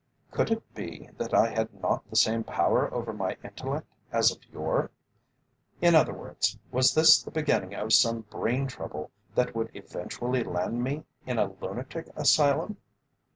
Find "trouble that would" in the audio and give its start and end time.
8.65-9.69